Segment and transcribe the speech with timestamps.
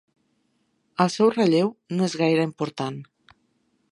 [1.05, 1.69] El seu relleu
[1.99, 3.01] no és gaire important.